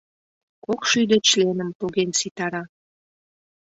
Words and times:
Кок 0.65 0.81
шӱдӧ 0.89 1.17
членым 1.29 1.69
поген 1.79 2.09
ситара... 2.19 2.63